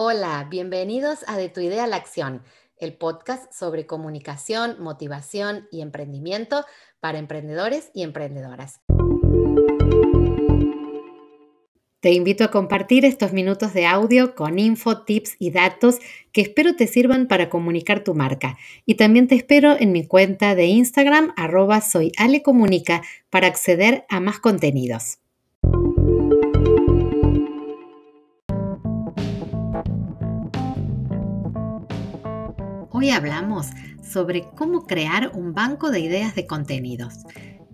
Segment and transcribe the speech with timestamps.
[0.00, 2.44] Hola, bienvenidos a De tu idea a la acción,
[2.76, 6.64] el podcast sobre comunicación, motivación y emprendimiento
[7.00, 8.80] para emprendedores y emprendedoras.
[11.98, 15.98] Te invito a compartir estos minutos de audio con info, tips y datos
[16.30, 18.56] que espero te sirvan para comunicar tu marca.
[18.86, 21.82] Y también te espero en mi cuenta de Instagram, arroba
[23.30, 25.18] para acceder a más contenidos.
[33.00, 33.68] Hoy hablamos
[34.02, 37.14] sobre cómo crear un banco de ideas de contenidos.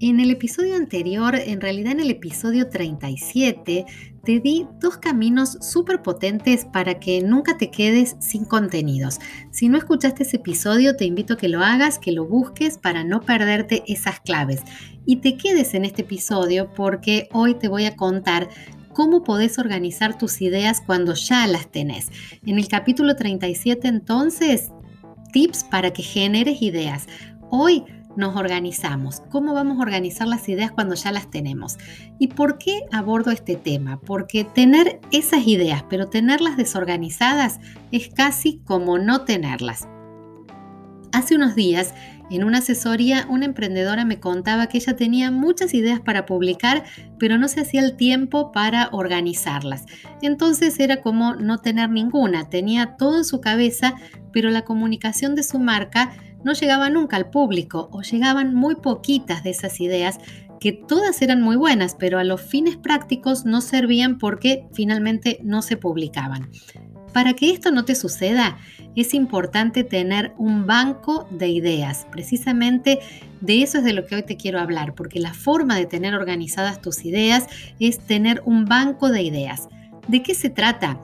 [0.00, 3.84] En el episodio anterior, en realidad en el episodio 37,
[4.24, 9.18] te di dos caminos súper potentes para que nunca te quedes sin contenidos.
[9.50, 13.04] Si no escuchaste ese episodio, te invito a que lo hagas, que lo busques para
[13.04, 14.62] no perderte esas claves.
[15.04, 18.48] Y te quedes en este episodio porque hoy te voy a contar
[18.94, 22.08] cómo podés organizar tus ideas cuando ya las tenés.
[22.46, 24.70] En el capítulo 37 entonces
[25.32, 27.06] tips para que generes ideas.
[27.50, 27.84] Hoy
[28.16, 31.78] nos organizamos, cómo vamos a organizar las ideas cuando ya las tenemos.
[32.18, 34.00] ¿Y por qué abordo este tema?
[34.00, 37.60] Porque tener esas ideas, pero tenerlas desorganizadas,
[37.92, 39.88] es casi como no tenerlas.
[41.12, 41.94] Hace unos días,
[42.30, 46.84] en una asesoría, una emprendedora me contaba que ella tenía muchas ideas para publicar,
[47.18, 49.86] pero no se hacía el tiempo para organizarlas.
[50.22, 53.94] Entonces era como no tener ninguna, tenía todo en su cabeza,
[54.32, 56.12] pero la comunicación de su marca
[56.44, 60.18] no llegaba nunca al público o llegaban muy poquitas de esas ideas
[60.60, 65.62] que todas eran muy buenas, pero a los fines prácticos no servían porque finalmente no
[65.62, 66.50] se publicaban.
[67.12, 68.58] Para que esto no te suceda,
[68.96, 72.06] es importante tener un banco de ideas.
[72.10, 73.00] Precisamente
[73.40, 76.14] de eso es de lo que hoy te quiero hablar, porque la forma de tener
[76.14, 77.46] organizadas tus ideas
[77.78, 79.68] es tener un banco de ideas.
[80.08, 81.00] ¿De qué se trata?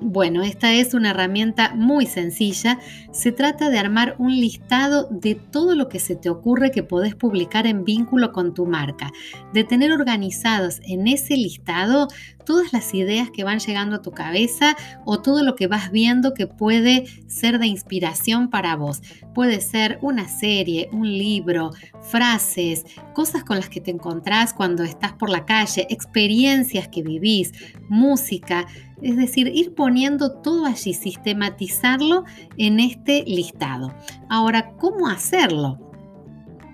[0.00, 2.78] Bueno, esta es una herramienta muy sencilla.
[3.10, 7.16] Se trata de armar un listado de todo lo que se te ocurre que podés
[7.16, 9.10] publicar en vínculo con tu marca,
[9.52, 12.06] de tener organizados en ese listado
[12.48, 16.32] todas las ideas que van llegando a tu cabeza o todo lo que vas viendo
[16.32, 19.02] que puede ser de inspiración para vos.
[19.34, 25.12] Puede ser una serie, un libro, frases, cosas con las que te encontrás cuando estás
[25.12, 27.52] por la calle, experiencias que vivís,
[27.88, 28.66] música.
[29.02, 32.24] Es decir, ir poniendo todo allí, sistematizarlo
[32.56, 33.94] en este listado.
[34.28, 35.78] Ahora, ¿cómo hacerlo?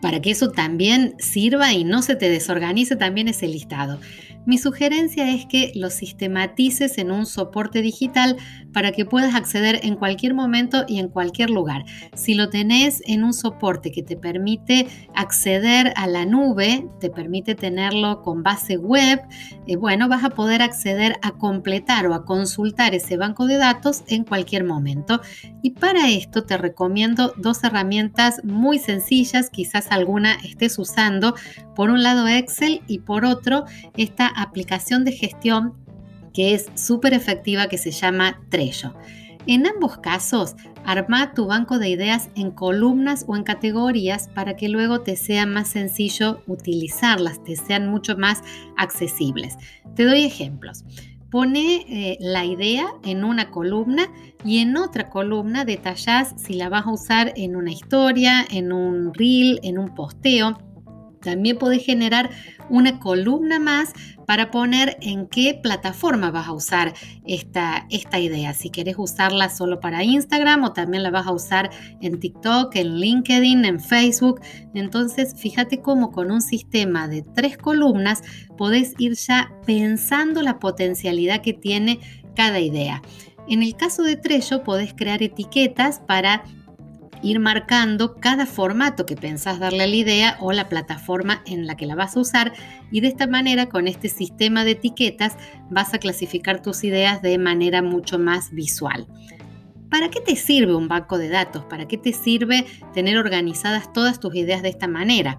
[0.01, 3.99] Para que eso también sirva y no se te desorganice también ese listado.
[4.47, 8.37] Mi sugerencia es que lo sistematices en un soporte digital
[8.73, 11.85] para que puedas acceder en cualquier momento y en cualquier lugar.
[12.15, 17.55] Si lo tenés en un soporte que te permite acceder a la nube, te permite
[17.55, 19.21] tenerlo con base web,
[19.67, 24.03] eh, bueno, vas a poder acceder a completar o a consultar ese banco de datos
[24.09, 25.21] en cualquier momento.
[25.63, 31.35] Y para esto te recomiendo dos herramientas muy sencillas, quizás alguna estés usando.
[31.75, 33.65] Por un lado Excel y por otro
[33.97, 35.75] esta aplicación de gestión
[36.35, 38.95] que es súper efectiva que se llama Trello.
[39.47, 44.69] En ambos casos, arma tu banco de ideas en columnas o en categorías para que
[44.69, 48.43] luego te sea más sencillo utilizarlas, te sean mucho más
[48.77, 49.57] accesibles.
[49.95, 50.85] Te doy ejemplos.
[51.31, 54.09] Pone eh, la idea en una columna
[54.45, 59.13] y en otra columna detallas si la vas a usar en una historia, en un
[59.13, 60.57] reel, en un posteo.
[61.25, 62.31] También podés generar
[62.69, 63.93] una columna más
[64.27, 66.95] para poner en qué plataforma vas a usar
[67.27, 68.55] esta, esta idea.
[68.55, 71.71] Si quieres usarla solo para Instagram o también la vas a usar
[72.01, 74.41] en TikTok, en LinkedIn, en Facebook.
[74.75, 78.23] Entonces, fíjate cómo con un sistema de tres columnas
[78.57, 82.01] podés ir ya pensando la potencialidad que tiene
[82.35, 83.03] cada idea.
[83.49, 86.45] En el caso de Trello, podés crear etiquetas para
[87.25, 91.75] ir marcando cada formato que pensás darle a la idea o la plataforma en la
[91.75, 92.53] que la vas a usar
[92.91, 95.37] y de esta manera con este sistema de etiquetas
[95.71, 99.07] vas a clasificar tus ideas de manera mucho más visual.
[99.91, 101.65] ¿Para qué te sirve un banco de datos?
[101.65, 105.39] ¿Para qué te sirve tener organizadas todas tus ideas de esta manera?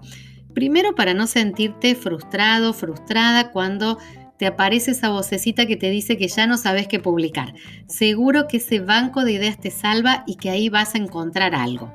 [0.54, 3.98] Primero para no sentirte frustrado, frustrada cuando
[4.38, 7.54] te aparece esa vocecita que te dice que ya no sabes qué publicar.
[7.86, 11.92] Seguro que ese banco de ideas te salva y que ahí vas a encontrar algo.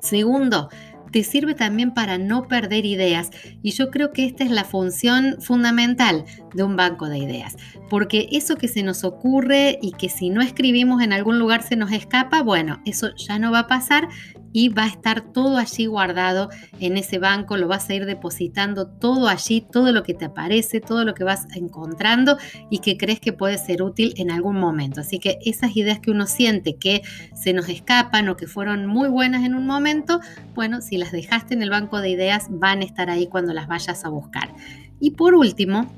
[0.00, 0.68] Segundo,
[1.12, 3.30] te sirve también para no perder ideas
[3.62, 7.56] y yo creo que esta es la función fundamental de un banco de ideas,
[7.88, 11.76] porque eso que se nos ocurre y que si no escribimos en algún lugar se
[11.76, 14.08] nos escapa, bueno, eso ya no va a pasar
[14.52, 18.86] y va a estar todo allí guardado en ese banco, lo vas a ir depositando
[18.86, 22.36] todo allí, todo lo que te aparece, todo lo que vas encontrando
[22.70, 25.00] y que crees que puede ser útil en algún momento.
[25.00, 27.02] Así que esas ideas que uno siente que
[27.34, 30.20] se nos escapan o que fueron muy buenas en un momento,
[30.54, 33.66] bueno, si las dejaste en el banco de ideas van a estar ahí cuando las
[33.66, 34.54] vayas a buscar.
[35.00, 35.90] Y por último,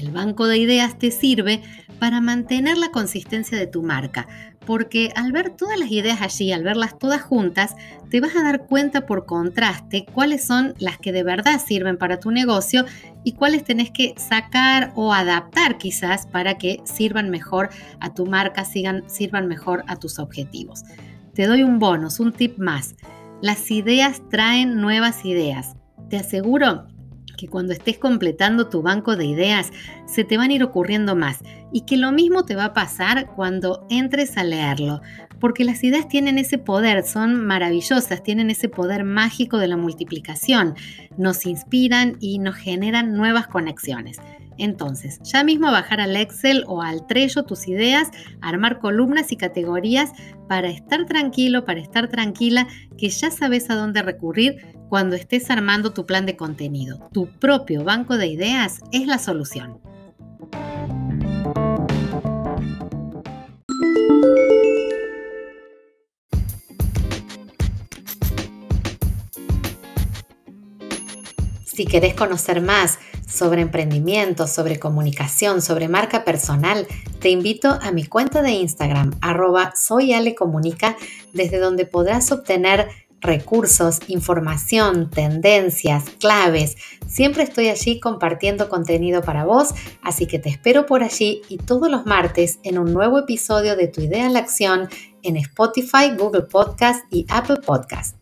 [0.00, 1.62] el banco de ideas te sirve
[1.98, 4.26] para mantener la consistencia de tu marca,
[4.66, 7.74] porque al ver todas las ideas allí, al verlas todas juntas,
[8.10, 12.20] te vas a dar cuenta por contraste cuáles son las que de verdad sirven para
[12.20, 12.84] tu negocio
[13.24, 17.70] y cuáles tenés que sacar o adaptar quizás para que sirvan mejor
[18.00, 20.84] a tu marca, sirvan mejor a tus objetivos.
[21.34, 22.96] Te doy un bonus, un tip más.
[23.42, 25.76] Las ideas traen nuevas ideas.
[26.08, 26.86] Te aseguro
[27.36, 29.72] que cuando estés completando tu banco de ideas
[30.06, 31.40] se te van a ir ocurriendo más
[31.72, 35.00] y que lo mismo te va a pasar cuando entres a leerlo,
[35.40, 40.74] porque las ideas tienen ese poder, son maravillosas, tienen ese poder mágico de la multiplicación,
[41.16, 44.18] nos inspiran y nos generan nuevas conexiones.
[44.58, 48.10] Entonces, ya mismo bajar al Excel o al Trello tus ideas,
[48.40, 50.12] armar columnas y categorías
[50.48, 52.66] para estar tranquilo, para estar tranquila,
[52.96, 57.08] que ya sabes a dónde recurrir cuando estés armando tu plan de contenido.
[57.12, 59.78] Tu propio banco de ideas es la solución.
[71.76, 76.86] Si querés conocer más sobre emprendimiento, sobre comunicación, sobre marca personal,
[77.20, 80.96] te invito a mi cuenta de Instagram, arroba soyalecomunica,
[81.34, 82.88] desde donde podrás obtener
[83.20, 86.76] recursos, información, tendencias, claves.
[87.06, 91.90] Siempre estoy allí compartiendo contenido para vos, así que te espero por allí y todos
[91.90, 94.88] los martes en un nuevo episodio de Tu idea en la acción
[95.22, 98.15] en Spotify, Google Podcast y Apple Podcast.